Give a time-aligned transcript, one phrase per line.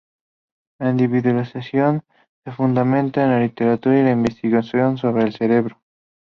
[0.79, 2.01] La individualización
[2.43, 5.79] se fundamenta en la literatura y la investigación sobre el cerebro.